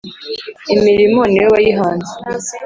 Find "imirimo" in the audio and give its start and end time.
0.75-1.21